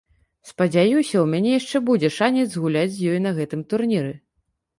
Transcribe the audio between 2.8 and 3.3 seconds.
з ёй